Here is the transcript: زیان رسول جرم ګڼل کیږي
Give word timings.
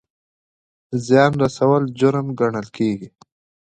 زیان 1.05 1.31
رسول 1.43 1.83
جرم 1.99 2.27
ګڼل 2.39 2.67
کیږي 2.77 3.09